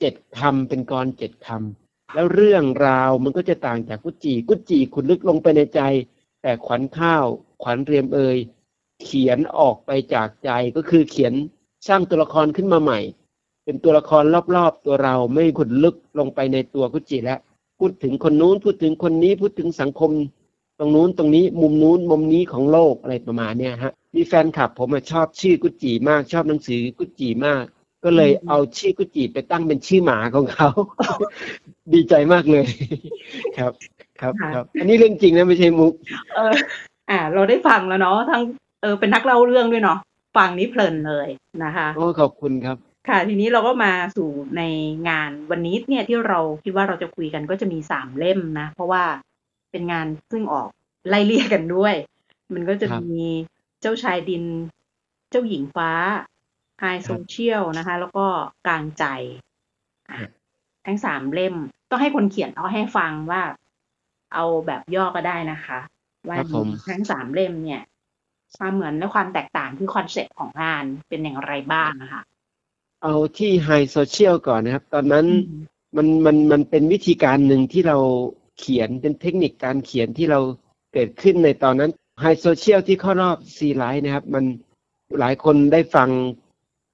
[0.00, 5.80] เจ็ดคำเป็นกรเจ็ดคำแล้วเรื่องราวมันก็จะต่างจากกุจิกุจิขุดลึกลงไปในใจ
[6.42, 7.24] แต่ขวัญข้าว
[7.62, 8.36] ขวัญเรียมเอย
[9.02, 11.34] เขียนออกไปจากใจก็คือเขียน
[11.88, 13.00] สร้างตัวละครขึ้นมาใหม่
[13.64, 17.40] เป็นตัวละครรอบๆตัวเราไม่ขุดลึกลงไปในตัวกุจิแล้ว
[17.78, 20.10] พูดถึงคนนู้นพูดถึงคนนี้พูดถึงสังคม
[20.78, 27.64] ตรงนู้นตรงนี้มุมนู้นมุมนี้ของโลกอะไรประมาณเนี้ยฮะมีแฟนคลับผมชอบชื่อกุจิมากชอบหนังสือกุจิมาก
[28.04, 30.68] ก็เลยเอาชื่อกุจิไปตั้งเป็นชื่อหมาของเขา
[31.92, 32.66] ดีใจมากเลย
[33.58, 33.72] ครับ
[34.20, 35.92] ครับครับ อันนี้เรื่องจริงนะไม่ใช่มุก
[36.34, 36.54] เออ
[37.10, 38.42] อ่า เราได้ฟังแล้วเนาะทั้ง
[38.82, 39.98] เออเป็นนักเล่าเรื่องด้วยเนาะ
[40.36, 41.28] ฟังนี้เพลินเลย
[41.64, 42.76] นะคะโอ้ขอบคุณครับ
[43.08, 44.62] ค่ะ ทีนี้เราก็มาสู่ใน
[45.08, 49.04] งานวันนี้เนี่ยที่เราคิดว่าเราจะคุยกันก็จะมีสามเล่มนะ เพราะว่า
[49.70, 50.68] เป็นงานซึ่งออก
[51.08, 51.94] ไล่เลี่ยกันด้วย
[52.54, 53.24] มันก็จะครับมี
[53.80, 54.42] เจ้าชายดิน
[55.30, 55.90] เจ้าหญิงฟ้า
[56.80, 58.26] ไฮโซเชียลนะคะ แล้วก็
[58.66, 59.04] กางใจ
[60.10, 60.18] อะ
[60.86, 61.54] ทั้งสามเล่ม
[61.90, 63.42] ต้องให้คนเขียนเอาให้ฟังว่า
[64.34, 65.78] เอาแบบย่อก็ได้นะคะ
[66.28, 67.82] ว่าครับผมทั้งสามเล่มเนี่ย
[68.58, 72.22] ความเหมือนและความแตกต่างคือคอนเซ็ปต์ของงานเป็นอย่างไรบ้างนะคะ
[73.02, 75.26] เอาที่ไฮโซเชียลก่อนนะครับ ตอนนั้น
[75.96, 77.98] มันมันมันเป็นวิธีการหนึ่งที่เรา
[78.58, 80.40] เขียนเป็นเทคนิคการเขียนที่เรา
[80.92, 84.44] เกิดขึ้นในตอนนั้นไฮโซเชียลที่เข้ารอบซีไรต์นะครับ มัน
[85.20, 86.08] หลายคนได้ฟัง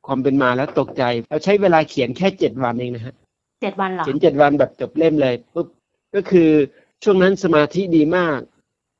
[0.06, 3.14] ความเป็นมาแล้วตกใจเราใช้เวลาเขียนแค่เจ็ดวันเองนะฮะ
[3.62, 5.66] เจ็ดวันเหรอเขียนเจ็ดวันแบบจบเล่มเลยปุ๊บ
[6.14, 6.50] ก็คือ
[7.02, 8.38] ช่วงนั้นสมาธิดีมาก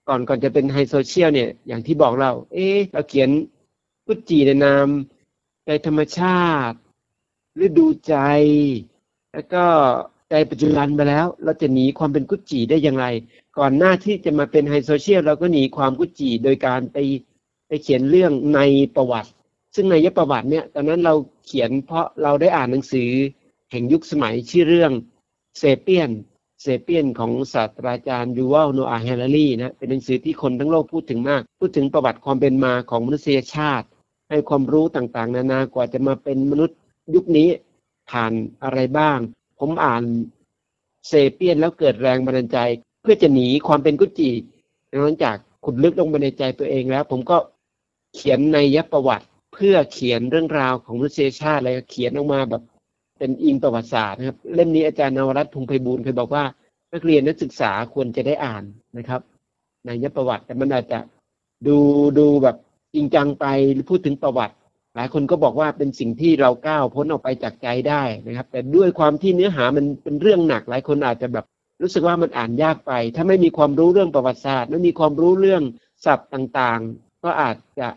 [0.09, 3.31] ก่อนก่อนจะเป็นไฮโซเชียลเนี่ย อย่างที่บอกเรา เอ๊ะเราเขียน
[4.07, 4.89] กุดจี่ในนาม
[5.65, 6.79] ใจธรรมชาติ
[7.65, 8.15] ฤดูใจ
[9.33, 9.65] แล้วก็
[10.31, 13.07] ใจปัจจุบันไปแล้ว เราจะหนีความเป็นกุดจี่ได้อย่างไร
[13.59, 16.97] ก่อนหน้าที่จะมาเป็นไฮโซเชียลเราก็หนีความกุดจี่โดยการไป
[17.67, 18.61] ไปเขียนเรื่องใน
[18.97, 19.31] ประวัติ
[19.75, 23.11] ซึ่งในยประวัติเนี่ยตอนนั้นเราเขียนเพราะเราได้อ่านหนังสือ
[23.71, 24.93] แห่งยุคสมัยชื่อเรื่อง
[25.59, 26.11] เซเปียน
[26.63, 33.87] เซเปียนของศาสตราจารย์ยูวัลโนอาเฮลารีนะเป็นหนังสือที่คนทั้งโลกพูดถึงมาก พูดถึงประวัติความเป็นมาของมนุษยชาติ
[34.29, 36.77] ให้ความรู้ต่างๆ นานากว่าจะมาเป็นมนุษย์
[37.15, 37.49] ยุคนี้
[38.11, 39.19] ผ่านอะไรบ้าง
[39.59, 40.03] ผมอ่าน
[41.09, 42.59] เซเปียนแล้วเกิดแรงบันดาลใจ
[43.03, 44.31] เพื่อจะหนีความเป็นกุจิ
[45.03, 47.37] หลังจากขุดลึกลงไปในใจตัวเองแล้ว ผมก็
[48.15, 49.27] เขียนในยประวัติ
[49.61, 52.63] พื่อเขียนเรื่องราวของมนุษยชาติอะไรเขียนออกมาแบบ
[53.19, 56.45] เป็นอิงประวัติศาสตร์นะครับ เล่มนี้อาจารย์นวรัตน์พงไพบูลย์เคยบอกว่า
[56.93, 58.65] นักเรียนนักศึกษาควรจะได้อ่าน
[58.99, 59.21] นะครับ
[59.87, 60.99] ในยประวัติแต่มันอาจจะ
[61.67, 61.79] ดู
[62.19, 62.57] ดูแบบ
[62.95, 64.55] จริงจังไปหรือพูดถึงประวัติ
[64.97, 71.47] หลายคนก็บอกว่าเป็นสิ่งที่เราก้าวพ้นออกไปจากใจได้นะครับ แต่ด้วยความที่เนื้อหามันเป็นเรื่องหนัก หลายคนอาจจะแบบ
[71.83, 75.63] รู้สึกว่ามันอ่านยากไป ถ้าไม่มีความรู้เรื่องประวัติศาสตร์ไม่มีความรู้เรื่อง
[76.05, 77.89] ศัพท์ต่างๆ ก็อาจจะ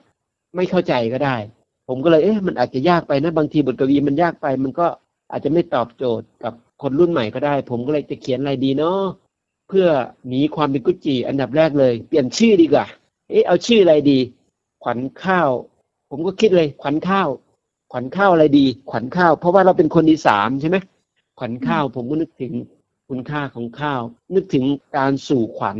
[0.55, 1.35] ไม่เข้าใจก็ได้
[1.87, 4.87] ผมก็เลยเอ๊ะมันอาจจะยากไปนะบางทีบทกวีมันยากไป มันก็
[5.31, 9.01] อาจจะไม่ตอบโจทย์กับคนรุ่นใหม่ก็ได้ ผมก็เลยจะเขียนอะไรดีเนาะ
[9.67, 9.87] เพื่อ
[10.27, 12.85] หนีความเป็นกุจิอันดับแรกเลย เปลี่ยนชื่อดีกว่า
[13.29, 14.19] เอ๊ะเอาชื่ออะไรดี
[14.83, 15.49] ขวัญข้าว
[16.09, 17.29] ผมก็คิดเลยขวัญข้าว
[17.91, 20.77] ขวัญข้าวอะไรดี ขวัญข้าว เพราะว่าเราเป็นคนอีสานใช่ไหม
[21.39, 22.53] ขวัญข้าว ผมก็นึกถึง
[23.09, 24.01] คุณค่าของข้าว
[24.35, 24.65] นึกถึง
[24.97, 25.77] การสู่ขวัญ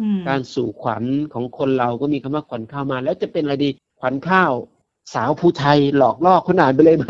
[0.00, 4.52] อืมการสู่ขวัญของคนเราก็มีคำว่าขวัญข้าวมา แล้วจะเป็นอะไรดี ขวัญข้าว
[5.14, 7.06] สาวภูไทยหลอกล่อคนอ่านไปเลยไหม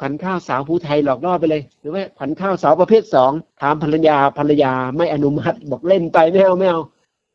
[0.00, 6.80] ขวัญข้าวสาวภูไทยหลอกล่อไปเลย หรือว่าขวัญข้าวสาวประเภทสองถามภรรยาภรรยาไม่อนุมัติบอกเล่นไปไม่เอาไม่เอา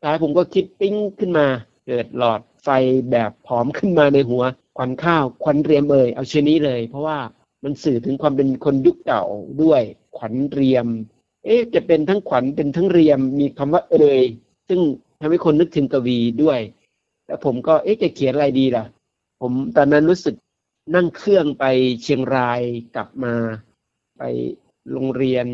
[0.04, 1.45] ท้ายผมก็คิดปิ้งขึ้นมา
[1.88, 2.69] เกิดหลอดไฟ
[3.12, 4.43] แบบผอมขึ้นมาในหัว
[4.78, 7.17] ขวัญข้าวขวัญเรียมเอ่ยเอาชื่อนี้เลย เพราะว่า
[7.63, 9.23] มันสื่อถึงความเป็นคนยุคเก่า
[9.63, 9.82] ด้วย
[10.17, 10.88] ขวัญเรียม
[11.45, 14.21] เอ๊ะจะเป็นทั้งขวัญเป็นทั้งเรียมมีคำว่าเอ่ย
[14.69, 14.80] ซึ่ง
[15.19, 16.60] ทำให้คนนึกถึงกวีด้วย
[17.29, 18.85] แล้วผมก็เอ๊ะจะเขียนอะไรดีล่ะ
[19.41, 20.35] ผมตอนนั้นรู้สึก
[20.95, 21.65] นั่งเครื่องไป
[22.03, 22.61] เชียงราย
[22.95, 23.33] กลับมา
[24.17, 24.23] ไป
[24.91, 25.45] โรงเรียน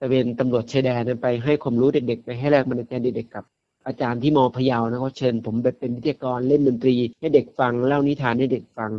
[0.00, 3.44] ตะเวนตำรวจชายแดนไปให้ความรู้เด็กๆ ไปให้แรงบันดาลใจเด็กๆกับ
[3.86, 8.90] อาจารย์ที่มอพยาวนะเขาเชิญ ผมไปเป็นวิทยากรเล่นดนตรี ให้เด็กฟังเล่านิทานให้เด็กฟัง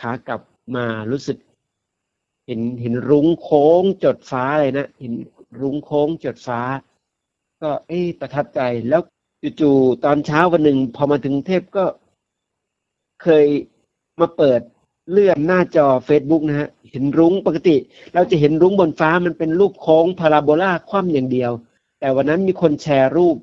[0.00, 0.40] ขากลับ
[0.76, 1.38] มารู้สึก
[2.46, 5.12] เห็นเห็นรุ้งโค้งจดฟ้าเลยนะเห็น
[5.60, 6.60] รุ้งโค้งจดฟ้า
[7.62, 9.02] ก็เอ๊ะประทับใจแล้ว
[9.60, 11.84] จู่ๆตอนเช้าวันหนึ่งพอมาถึงเทพก็
[13.22, 13.46] เคย
[14.20, 14.60] มาเปิด
[15.10, 17.76] เลื่อนหน้าจอ Facebook นะฮะ เห็นรุ้งปกติ
[18.14, 21.52] เราจะเห็นรุ้งบนฟ้ามันเป็นรูปโค้งพาราโบลาคว่ำอย่างเดียว
[22.00, 23.36] แต่วันนั้นมีคนแชร์รูป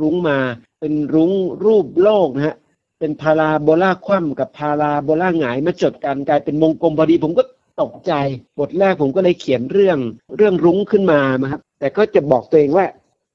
[0.00, 0.38] รุ้งมา
[0.80, 1.32] เป็นรุ้ง
[1.64, 2.56] รูปโลกนะฮะ
[3.00, 7.42] เป็นพาราโบลาคว่ำกับพาราโบลาหงายมาจดกันกลายเป็นวงกลมพอดีผมก็
[7.80, 8.12] ตกใจ
[8.58, 9.98] บทแรกผมก็เลยเขียนเรื่อง
[10.36, 12.86] เรื่องรุ้งขึ้นมานะครับแต่ก็จะบอกตัวเองว่า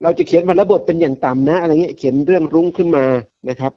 [0.02, 3.06] เราจะเขียนวันละบทเป็นอย่างต่ำนะ อะไรเงี้ยเขียนเรื่องรุ้งขึ้นมา
[3.50, 3.74] นะครับ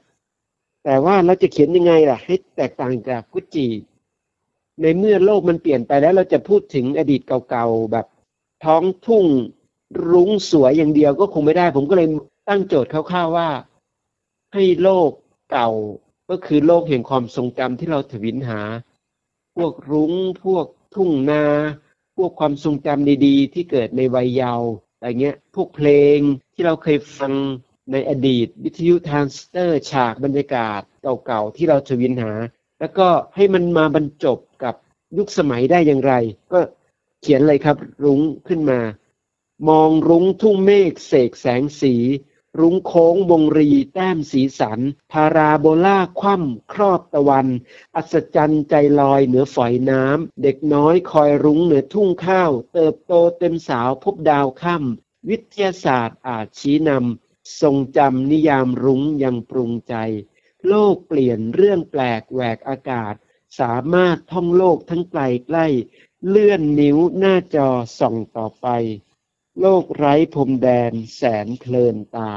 [0.83, 3.67] แต่ว่าเราจะเขียนยังไงล่ะ ให้แตกต่างจากกุจิ
[4.81, 8.05] ในเมื่อโลกมันเปลี่ยนไปแล้วเราจะพูดถึงอดีตเก่าๆแบบ
[8.65, 9.25] ท้องทุ่ง
[10.09, 12.07] รุ้งสวยอย่างเดียวก็คงไม่ได้ ผมก็เลย
[12.47, 13.49] ตั้งโจทย์คร่าวๆว่า
[14.53, 15.09] ให้โลก
[15.51, 15.69] เก่า
[16.29, 18.61] ก็คือโลกแห่งความทรงจำที่เราถวิลหา
[19.55, 21.43] พวกรุ้งพวกทุ่งนา
[22.17, 24.69] พวกความทรงจำดีๆ ที่เกิดในวัยเยาว์
[25.05, 26.19] อะไรเงี้ยพวกเพลง
[26.53, 27.33] ที่เราเคยฟัง
[27.91, 30.81] ในอดีต วิทยุทรานสเตอร์ ฉากบรรยากาศ
[31.25, 32.33] เก่าๆที่เราจะวินหา
[32.79, 34.75] แล้วก็ให้มันมาบรรจบกับ
[35.17, 36.13] ยุคสมัยได้อย่างไร
[36.53, 36.59] ก็
[37.21, 38.79] เขียนเลยครับรุ้งขึ้นมา
[39.69, 41.93] มองรุ้งทุ่งเมฆเสกแสงสี
[42.59, 44.79] รุ้งโค้งวงรีแต้มสีสัน
[45.11, 47.47] พาราโบลาคว่ำครอบตะวัน
[47.95, 59.95] อัศจรรย์ใจลอยเหนือฝอยน้ำ เด็กน้อยคอยรุ้งเหนือทุ่งข้าว เติบโตเต็มสาวพบดาวค่ำวิทยาศาสตร์อาจชี้นำ ทรงจำนิยามรุ้งยังปรุงใจ
[60.67, 63.15] โลกเปลี่ยนเรื่องแปลกแหวกอากาศ
[63.59, 65.67] สามารถท่องโลกทั้งไกลใกล้
[66.27, 68.67] เลื่อนนิ้วหน้าจอส่องต่อไป
[69.61, 72.33] โลกไร้พรมแดนแสนเพลินตา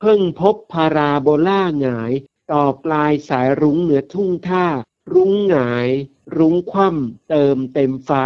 [0.00, 2.12] เพิ่งพบพาราโบลาหงาย
[2.52, 4.66] ต่อปลายสายรุ้งเหนือทุ่งท่า
[5.12, 5.88] รุ้งหงาย
[6.36, 8.24] รุ้งคว่ำเติมเต็มฟ้า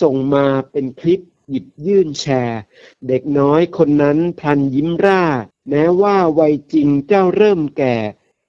[0.00, 2.60] ส่งมาเป็นคลิปหยิบยื่นแชร์
[3.08, 5.24] เด็กน้อยคนนั้นพลันยิ้มร่า
[5.68, 7.96] แม้ว่าวัยจริงเจ้าเริ่มแก่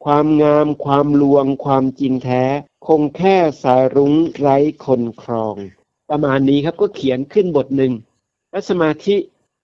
[0.06, 2.44] ความงามความลวงความจริงแท้
[2.88, 5.56] คงแค่สายรุ้งไร้คนครอง
[6.10, 7.94] ประมาณนี้ครับก็เขียนขึ้นบทหนึ่ง
[8.54, 9.16] แล้วสมาธิ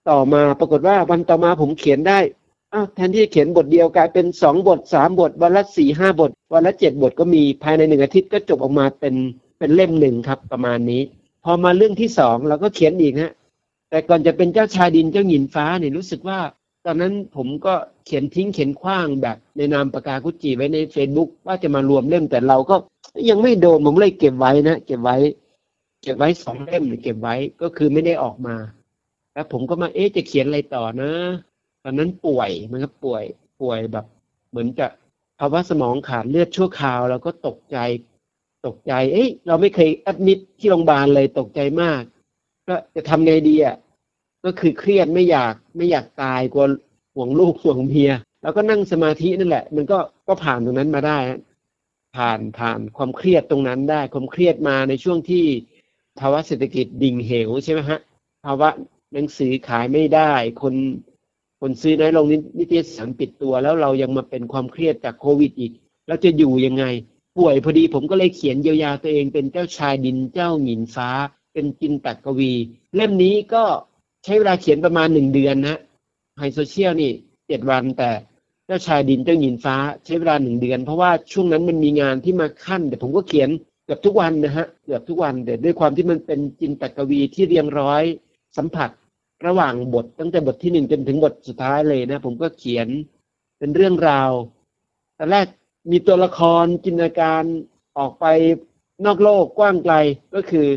[0.09, 2.19] ต่อมาปรากฏว่าวันต่อมาผมเขียนได้
[2.73, 9.15] อ้าวแทนที่จะเขียนบทเดียวกลายเป็นสองบทสามบท วันละสี่ห้าบท วันละเจ็ดบทก็มีภายในหนึ่งอาทิตย์ก็จบออกมาเป็น
[9.59, 11.01] เป็นเล่มหนึ่งครับประมาณนี้
[11.43, 13.33] พอมาเรื่องที่สองเราก็เขียนอีกฮะ
[13.89, 16.39] แต่ก่อนจะเป็นเจ้าชายดินเจ้าหญินฟ้าเนี่ยรู้สึกว่า
[16.85, 17.73] ตอนนั้นผมก็
[18.05, 22.75] เขียนทิ้งเขียนขว้างแบบในนามปากกากุจิไว้ใน Facebook ว่าจะมารวมเล่มแต่เราก็
[23.29, 25.17] ยังไม่โดนผมเลยเก็บไว้นะเก็บไว้
[26.01, 28.55] เก็บไว้สองเล่มเก็บไว้ก็คือไม่ได้ออกมา
[29.33, 31.11] แล้วผมก็มาเอ๊ะจะเขียนอะไรต่อนะ
[31.83, 33.23] ตอนนั้นป่วยมันก็ป่วย
[33.61, 34.05] ป่วยแบบ
[34.49, 34.87] เหมือนจะ
[35.39, 37.77] ภาวะสมองขาดเลือดชั่วคราว แล้วก็ตกใจ
[38.65, 42.01] ตกใจ เอ๊ะ เราไม่เคยแอดมิดที่โรงพยาบาลเลยตกใจมาก
[42.67, 43.75] ก็จะทำไงดีอะ
[44.45, 46.65] ก็คือเครียดไม่อยากไม่อยากตายกลัว
[47.15, 48.11] ห่วงลูกห่วงเมีย
[48.41, 51.17] แล้วก็นั่งสมาธินั่นแหละ มันก็ก็ผ่านตรงนั้นมาได้
[52.15, 55.45] ผ่านผ่านความเครียดตรงนั้นได้ ความเครียดมาในช่วงที่
[56.19, 57.99] ภาวะเศรษฐกิจดิ่งเหวใช่ไหมฮะ
[58.45, 58.69] ภาวะ
[59.13, 60.75] หนังสือขายไม่ได้ คน
[61.61, 62.25] คนซื้อน้อยลง
[62.59, 65.71] นิตยสารปิดตัว แล้วเรายังมาเป็นความเครียดจากโควิดอีก
[66.07, 66.85] เราจะอยู่ยังไง
[67.37, 71.09] ป่วยพอดีผมก็เลยเขียนเยียวยาตัวเองเป็นเจ้าชายดินเจ้าหญินฟ้า
[71.53, 72.53] เป็นจินตักกวี
[72.95, 73.63] เล่มนี้ก็
[74.23, 75.77] ใช้เวลาเขียนประมาณหนึ่งเดือนนะ
[76.37, 77.11] ไฮโซเชียลนี่
[77.47, 78.09] เจ็ดวันแต่
[78.65, 83.49] เจ้าชายดินเจ้าหญินฟ้า ใช้เวลาหนึ่งเดือน เพราะว่าช่วงนั้นมันมีงานที่มาขั้น แต่ผมก็เขียน
[83.85, 88.03] เกือบทุกวันนะฮะเกือบทุกวันแต่ด้วยความที่มันเป็นจินตกวีที่เรียงร้อย
[88.57, 88.89] สัมผัส
[89.47, 92.87] ระหว่างบท ตั้งแต่บทที่หนึ่งจนถึงบทสุดท้ายเลยนะ ผมก็เขียน
[93.59, 94.31] เป็นเรื่องราว
[95.15, 95.47] แต่แรก
[95.91, 97.43] มีตัวละครจินตนาการ
[97.97, 98.25] ออกไป
[99.05, 99.95] นอกโลกกว้างไกล
[100.35, 100.67] ก็คือ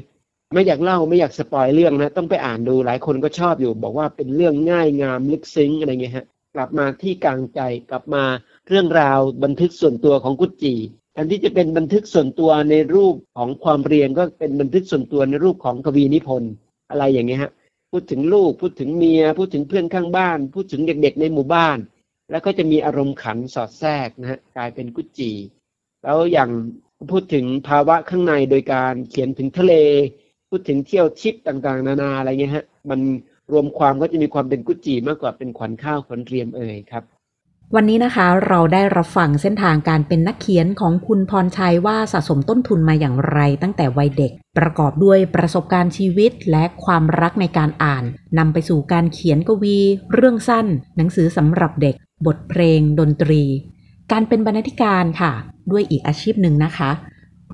[0.55, 8.25] ไม่อยากเล่าไม่อยากสปอยเรื่องนะ ต้องไปอ่านดูหลายคนก็ชอบอยู่ บอกว่าเป็นเรื่องง่ายงามลึกซึ้งอะไรเงี้ยฮะกลับมาที่กลางใจกลับมา
[8.69, 10.75] เรื่องราวบันทึกส่วนตัวของกุจจี
[11.13, 16.53] แทนที่จะเป็นบันทึกส่วนตัวในรูปของความเรียนก็เป็นบันทึกส่วนตัวในรูปของกวีนิพนธ์
[16.91, 17.53] อะไรอย่างเงี้ยฮะ
[17.93, 21.79] พูดถึงลูก พูดถึงเมีย พูดถึงเพื่อนข้างบ้าน พูดถึงเด็กๆ ในหมู่บ้าน
[22.31, 25.33] แล้วก็จะมีอารมณ์ขันสอดแทรกนะฮะกลายเป็นกุจจี
[26.03, 26.51] แล้วอย่าง
[27.11, 29.75] พูดถึงภาวะข้างในโดยการเขียนถึงทะเล
[30.51, 33.01] พูดถึงเที่ยวทิพย์ต่างๆ นานาอะไรเงี้ยฮะมัน
[33.53, 37.05] รวมความก็จะมีความเป็นกุจีมากกว่าเป็นขวัญข้าวขวัญเรียมเอ่ยครับ
[37.77, 48.05] วันนี้นะคะเราได้รับฟังเส้นทางการเป็นนักเขียนของคุณพรชัยว่าสะสมต้นทุนมาอย่างไรตั้งแต่วัยเด็ก ประกอบด้วยประสบการณ์ชีวิตและความรักในการอ่าน
[48.39, 49.79] นำไปสู่การเขียนกวี
[50.13, 51.95] เรื่องสั้น หนังสือสำหรับเด็ก
[52.27, 53.43] บทเพลง ดนตรี
[54.13, 55.33] การเป็นบรรณาธิการค่ะ
[55.71, 56.91] ด้วยอีกอาชีพหนึ่งนะคะ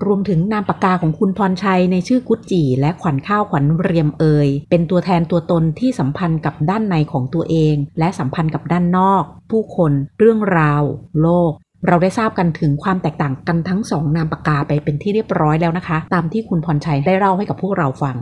[0.05, 10.83] รวมถึงนามปากกาของคุณพรชัยในชื่อกุจจีและขวัญข้าวขวัญเรียมเอย เป็นตัวแทนตัวตนที่สัมพันธ์กับด้านในของตัวเอง และสัมพันธ์กับด้านนอก ผู้คน เรื่องราว
[11.21, 11.51] โลก
[11.87, 18.17] เราได้ทราบกันถึงความแตกต่างกันทั้งสองนามปากกาไปเป็นที่เรียบร้อยแล้วนะคะ ตามที่คุณพรชัยได้เล่าให้กับพวกเราฟัง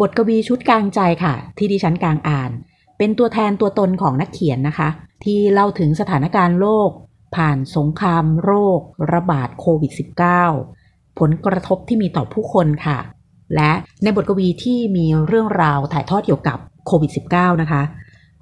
[0.00, 2.50] บทกวีชุดกลางใจค่ะ ที่ดิฉันกลางอ่าน
[2.98, 4.88] เป็นตัวแทนตัวตนของนักเขียนนะคะ
[5.24, 6.90] ที่เล่าถึงสถานการณ์โลก
[7.36, 8.80] ผ่านสงครามโรค
[9.12, 9.92] ระบาดโควิด
[10.54, 12.98] -19 ผลกระทบที่มีต่อผู้คนค่ะ
[13.54, 13.72] และ
[14.02, 17.82] ในบทกวีที่มีเรื่องราวถ่ายทอดเกี่ยวกับโควิด -19 นะคะ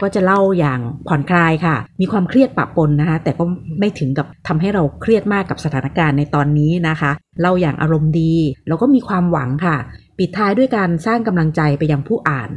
[0.01, 3.45] ก็จะเล่าอย่างผ่อนคลายค่ะ มีความเครียดปะปนนะคะ แต่ก็
[3.79, 8.35] ไม่ถึงกับทำให้เราเครียดมากกับสถานการณ์ในตอนนี้นะคะ เล่าอย่างอารมณ์ดี
[8.69, 9.77] แล้วก็มีความหวังค่ะ
[10.19, 12.51] ปิดท้ายด้วยการสร้างกำลังใจไปยังผู้อ่าน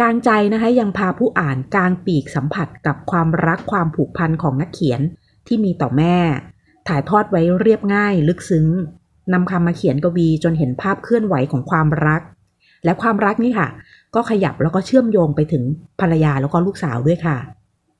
[0.00, 5.00] กลางใจนะคะยังพาผู้อ่านกลางปีกสัมผัสกับความรักความผูกพันของนักเขียน
[5.48, 6.16] ที่มีต่อแม่
[6.88, 8.66] ถ่ายทอดไว้เรียบง่ายลึกซึ้ง
[9.32, 12.22] นำคำมาเขียนกวีจนเห็นภาพเคลื่อนไหวของความรัก
[12.84, 13.68] และความรักนี่ค่ะ
[14.14, 15.62] ก็ขยับแล้วก็เชื่อมโยงไปถึง
[16.00, 17.38] ภรรยาแล้วก็ลูกสาวด้วยค่ะ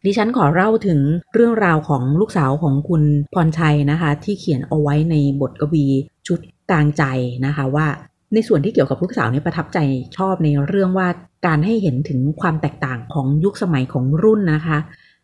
[0.05, 1.01] ดิฉันขอเล่าถึง
[1.35, 3.03] เรื่องราวของลูกสาวของคุณ
[3.35, 5.87] พรชัยนะคะ ที่เขียนเอาไว้ในบทกวี
[6.27, 7.05] ชุดกลางใจ
[7.47, 7.87] นะคะว่า
[8.35, 9.79] ในส่วนที่เกี่ยวกับลูกสาวเนี่ยประทับใจ
[10.17, 11.09] ชอบในเรื่องว่า
[11.47, 14.79] การให้เห็นถึงความแตกต่างของยุคสมัยของรุ่นนะคะ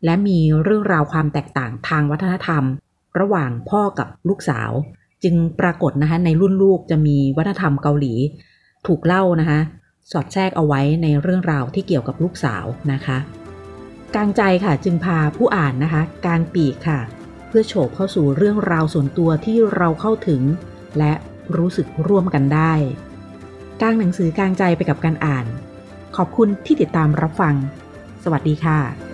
[0.04, 2.64] และมีเรื่องราวความแตกต่างทางวัฒนธรรม
[3.20, 4.70] ระหว่างพ่อกับลูกสาว
[5.24, 8.14] จึงปรากฏนะคะในรุ่นลูกจะมีวัฒนธรรมเกาหลี
[8.86, 9.60] ถูกเล่านะคะ
[10.10, 13.18] สอดแทรกเอาไว้ในเรื่องราวที่เกี่ยวกับลูกสาวนะคะ
[14.14, 17.00] กลางใจค่ะจึงพาผู้อ่านนะคะกลางปีกค่ะ
[17.48, 20.42] เพื่อโฉบเข้าสู่เรื่องราวส่วนตัวที่เราเข้าถึง
[20.98, 21.12] และ
[21.56, 22.72] รู้สึกร่วมกันได้
[23.80, 25.46] กลางหนังสือกลางใจไปกับการอ่าน
[26.16, 27.54] ขอบคุณที่ติดตามรับฟัง
[28.24, 29.13] สวัสดีค่ะ